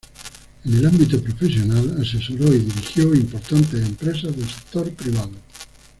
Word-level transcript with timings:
En 0.65 0.73
el 0.73 0.87
ámbito 0.87 1.21
profesional, 1.21 1.95
asesoró 2.01 2.45
y 2.51 2.57
dirigió 2.57 3.13
importantes 3.13 3.85
empresas 3.87 4.35
del 4.35 4.49
sector 4.49 4.89
privado. 4.95 5.29